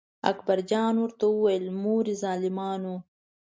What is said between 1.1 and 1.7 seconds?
وویل: